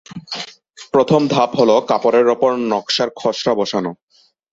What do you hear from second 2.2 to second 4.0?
ওপর নকশার খসড়া বসানো।